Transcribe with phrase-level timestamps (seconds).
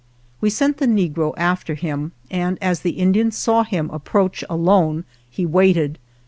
[0.39, 5.45] We sent the negro after him, and as the Indian saw him approach alone he
[5.45, 5.99] waited.